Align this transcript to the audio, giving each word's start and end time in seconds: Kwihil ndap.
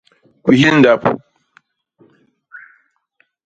Kwihil 0.43 0.75
ndap. 0.79 1.01